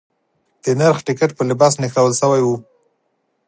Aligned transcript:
د 0.63 0.65
نرخ 0.79 0.97
ټکټ 1.07 1.31
په 1.37 1.43
لباس 1.49 1.73
نښلول 1.81 2.13
شوی 2.21 2.41
و. 2.43 2.47